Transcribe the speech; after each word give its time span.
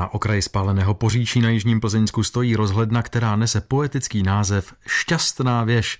Na 0.00 0.14
okraji 0.14 0.42
spáleného 0.42 0.94
poříčí 0.94 1.40
na 1.40 1.48
Jižním 1.50 1.80
Plzeňsku 1.80 2.22
stojí 2.22 2.56
rozhledna, 2.56 3.02
která 3.02 3.36
nese 3.36 3.60
poetický 3.60 4.22
název 4.22 4.74
Šťastná 4.86 5.64
věž. 5.64 5.98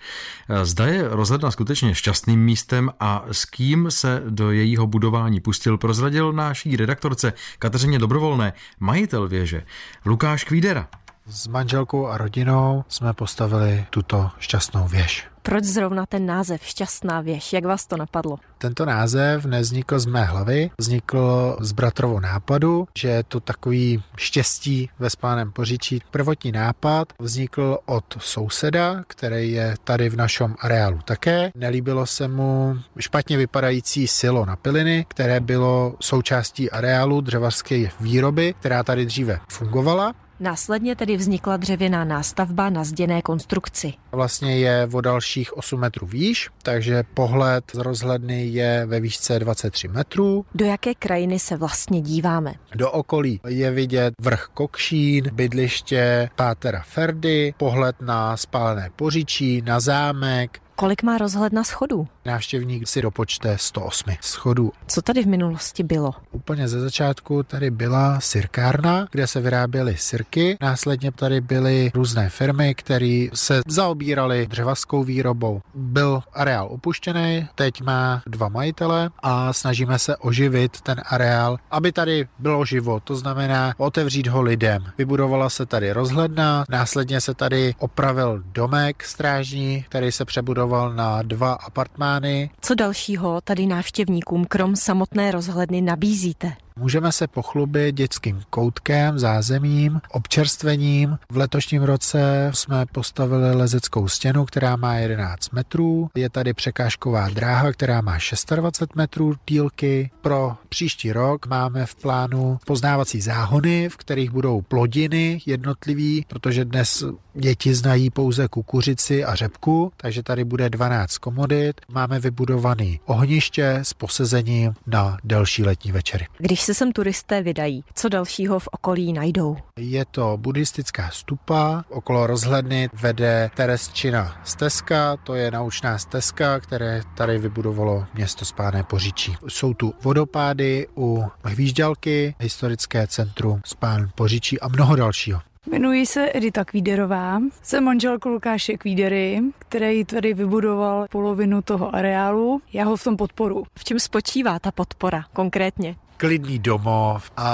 Zda 0.62 0.86
je 0.86 1.08
rozhledna 1.08 1.50
skutečně 1.50 1.94
šťastným 1.94 2.44
místem 2.44 2.90
a 3.00 3.24
s 3.32 3.44
kým 3.44 3.90
se 3.90 4.22
do 4.28 4.50
jejího 4.50 4.86
budování 4.86 5.40
pustil, 5.40 5.78
prozradil 5.78 6.32
náší 6.32 6.76
redaktorce 6.76 7.32
Kateřině 7.58 7.98
Dobrovolné, 7.98 8.52
majitel 8.78 9.28
věže 9.28 9.62
Lukáš 10.04 10.44
Kvídera. 10.44 10.88
S 11.26 11.46
manželkou 11.46 12.06
a 12.06 12.18
rodinou 12.18 12.84
jsme 12.88 13.12
postavili 13.12 13.86
tuto 13.90 14.30
šťastnou 14.38 14.88
věž. 14.88 15.29
Proč 15.42 15.64
zrovna 15.64 16.06
ten 16.06 16.26
název 16.26 16.64
Šťastná 16.64 17.20
věž? 17.20 17.52
Jak 17.52 17.64
vás 17.64 17.86
to 17.86 17.96
napadlo? 17.96 18.38
Tento 18.58 18.84
název 18.84 19.44
nevznikl 19.44 19.98
z 19.98 20.06
mé 20.06 20.24
hlavy, 20.24 20.70
vznikl 20.78 21.56
z 21.60 21.72
bratrovou 21.72 22.20
nápadu, 22.20 22.88
že 22.98 23.08
je 23.08 23.22
to 23.22 23.40
takový 23.40 24.02
štěstí 24.16 24.90
ve 24.98 25.10
spáném 25.10 25.52
poříčí. 25.52 26.02
Prvotní 26.10 26.52
nápad 26.52 27.12
vznikl 27.18 27.78
od 27.86 28.04
souseda, 28.18 29.02
který 29.06 29.52
je 29.52 29.74
tady 29.84 30.08
v 30.08 30.16
našem 30.16 30.54
areálu 30.60 30.98
také. 31.04 31.50
Nelíbilo 31.54 32.06
se 32.06 32.28
mu 32.28 32.78
špatně 32.98 33.36
vypadající 33.36 34.08
silo 34.08 34.46
na 34.46 34.56
piliny, 34.56 35.06
které 35.08 35.40
bylo 35.40 35.94
součástí 36.00 36.70
areálu 36.70 37.20
dřevařské 37.20 37.88
výroby, 38.00 38.54
která 38.60 38.82
tady 38.82 39.06
dříve 39.06 39.40
fungovala. 39.48 40.12
Následně 40.40 40.96
tedy 40.96 41.16
vznikla 41.16 41.56
dřevěná 41.56 42.04
nástavba 42.04 42.70
na 42.70 42.84
zděné 42.84 43.22
konstrukci. 43.22 43.92
Vlastně 44.12 44.58
je 44.58 44.88
o 44.92 45.00
dalších 45.00 45.56
8 45.56 45.80
metrů 45.80 46.06
výš, 46.06 46.50
takže 46.62 47.02
pohled 47.14 47.64
z 47.74 47.78
rozhledny 47.78 48.46
je 48.46 48.86
ve 48.86 49.00
výšce 49.00 49.38
23 49.38 49.88
metrů. 49.88 50.44
Do 50.54 50.64
jaké 50.64 50.94
krajiny 50.94 51.38
se 51.38 51.56
vlastně 51.56 52.00
díváme? 52.00 52.54
Do 52.74 52.90
okolí 52.90 53.40
je 53.48 53.70
vidět 53.70 54.14
vrch 54.20 54.48
Kokšín, 54.54 55.24
bydliště 55.32 56.30
Pátera 56.36 56.82
Ferdy, 56.86 57.54
pohled 57.56 57.96
na 58.00 58.36
spálené 58.36 58.90
poříčí, 58.96 59.62
na 59.62 59.80
zámek, 59.80 60.58
Kolik 60.80 61.02
má 61.02 61.18
rozhledna 61.18 61.64
schodů? 61.64 62.08
Návštěvník 62.24 62.88
si 62.88 63.02
dopočte 63.02 63.58
108 63.58 64.14
schodů. 64.20 64.72
Co 64.86 65.02
tady 65.02 65.22
v 65.22 65.26
minulosti 65.26 65.82
bylo? 65.82 66.14
Úplně 66.32 66.68
ze 66.68 66.80
začátku 66.80 67.42
tady 67.42 67.70
byla 67.70 68.20
sirkárna, 68.20 69.06
kde 69.10 69.26
se 69.26 69.40
vyráběly 69.40 69.96
sirky. 69.96 70.56
Následně 70.60 71.12
tady 71.12 71.40
byly 71.40 71.90
různé 71.94 72.28
firmy, 72.28 72.74
které 72.74 73.26
se 73.34 73.60
zaobíraly 73.66 74.46
dřevaskou 74.46 75.04
výrobou. 75.04 75.60
Byl 75.74 76.22
areál 76.32 76.68
opuštěný, 76.70 77.48
teď 77.54 77.82
má 77.82 78.22
dva 78.26 78.48
majitele 78.48 79.10
a 79.22 79.52
snažíme 79.52 79.98
se 79.98 80.16
oživit 80.16 80.80
ten 80.80 81.00
areál, 81.06 81.56
aby 81.70 81.92
tady 81.92 82.28
bylo 82.38 82.64
život. 82.64 83.02
To 83.04 83.16
znamená 83.16 83.74
otevřít 83.76 84.26
ho 84.26 84.42
lidem. 84.42 84.84
Vybudovala 84.98 85.50
se 85.50 85.66
tady 85.66 85.92
rozhledna, 85.92 86.64
následně 86.68 87.20
se 87.20 87.34
tady 87.34 87.74
opravil 87.78 88.42
domek 88.46 89.04
strážní, 89.04 89.84
který 89.88 90.12
se 90.12 90.24
přebudoval 90.24 90.69
přestěhoval 90.70 90.92
na 90.94 91.22
dva 91.22 91.52
apartmány. 91.52 92.50
Co 92.60 92.74
dalšího 92.74 93.40
tady 93.40 93.66
návštěvníkům 93.66 94.44
krom 94.44 94.76
samotné 94.76 95.30
rozhledny 95.32 95.80
nabízíte? 95.80 96.52
Můžeme 96.76 97.12
se 97.12 97.26
pochlubit 97.26 97.94
dětským 97.94 98.42
koutkem, 98.50 99.18
zázemím, 99.18 100.00
občerstvením. 100.10 101.18
V 101.30 101.36
letošním 101.36 101.82
roce 101.82 102.50
jsme 102.54 102.86
postavili 102.86 103.54
lezeckou 103.54 104.08
stěnu, 104.08 104.44
která 104.44 104.76
má 104.76 104.94
11 104.94 105.52
metrů. 105.52 106.10
Je 106.16 106.30
tady 106.30 106.54
překážková 106.54 107.28
dráha, 107.28 107.72
která 107.72 108.00
má 108.00 108.18
26 108.56 108.96
metrů 108.96 109.34
dílky. 109.46 110.10
Pro 110.20 110.56
příští 110.68 111.12
rok 111.12 111.46
máme 111.46 111.86
v 111.86 111.94
plánu 111.94 112.58
poznávací 112.66 113.20
záhony, 113.20 113.88
v 113.88 113.96
kterých 113.96 114.30
budou 114.30 114.60
plodiny 114.62 115.40
jednotlivý, 115.46 116.24
protože 116.28 116.64
dnes 116.64 117.04
děti 117.34 117.74
znají 117.74 118.10
pouze 118.10 118.48
kukuřici 118.48 119.24
a 119.24 119.34
řepku, 119.34 119.92
takže 119.96 120.22
tady 120.22 120.44
bude 120.44 120.70
12 120.70 121.18
komodit. 121.18 121.80
Máme 121.88 122.20
vybudovaný 122.20 123.00
ohniště 123.04 123.78
s 123.82 123.92
posezením 123.92 124.72
na 124.86 125.16
delší 125.24 125.64
letní 125.64 125.92
večery. 125.92 126.26
Když 126.38 126.64
se 126.70 126.74
sem 126.74 126.92
turisté 126.92 127.42
vydají, 127.42 127.84
co 127.94 128.08
dalšího 128.08 128.58
v 128.58 128.68
okolí 128.72 129.12
najdou? 129.12 129.56
Je 129.78 130.04
to 130.04 130.36
buddhistická 130.36 131.10
stupa, 131.12 131.84
okolo 131.88 132.26
rozhledny 132.26 132.88
vede 132.92 133.50
Teresčina 133.54 134.40
stezka, 134.44 135.16
to 135.16 135.34
je 135.34 135.50
naučná 135.50 135.98
stezka, 135.98 136.60
které 136.60 137.02
tady 137.16 137.38
vybudovalo 137.38 138.06
město 138.14 138.44
Spáné 138.44 138.82
Poříčí. 138.82 139.36
Jsou 139.48 139.74
tu 139.74 139.94
vodopády 140.02 140.86
u 140.96 141.24
Hvížďalky, 141.44 142.34
historické 142.40 143.06
centrum 143.06 143.60
Spán 143.64 144.10
Poříčí 144.14 144.60
a 144.60 144.68
mnoho 144.68 144.96
dalšího. 144.96 145.40
Jmenuji 145.66 146.06
se 146.06 146.30
Edita 146.34 146.64
Kvíderová, 146.64 147.40
jsem 147.62 147.84
manželkou 147.84 148.28
Lukáše 148.28 148.76
Kvídery, 148.76 149.40
který 149.58 150.04
tady 150.04 150.34
vybudoval 150.34 151.06
polovinu 151.10 151.62
toho 151.62 151.94
areálu. 151.94 152.62
Já 152.72 152.84
ho 152.84 152.96
v 152.96 153.04
tom 153.04 153.16
podporu. 153.16 153.64
V 153.78 153.84
čem 153.84 154.00
spočívá 154.00 154.58
ta 154.58 154.72
podpora 154.72 155.24
konkrétně? 155.32 155.96
Klidný 156.20 156.60
domov 156.60 157.32
a 157.36 157.48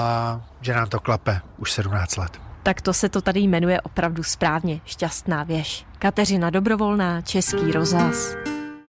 že 0.60 0.74
nám 0.74 0.90
to 0.90 0.98
klape 0.98 1.40
už 1.58 1.72
17 1.72 2.16
let. 2.16 2.32
Tak 2.62 2.82
to 2.82 2.92
se 2.92 3.08
to 3.08 3.22
tady 3.22 3.40
jmenuje 3.40 3.80
opravdu 3.80 4.22
správně, 4.22 4.80
šťastná 4.84 5.42
věž. 5.42 5.86
Kateřina 5.98 6.50
Dobrovolná, 6.50 7.22
Český 7.22 7.72
rozhlas. 7.72 8.34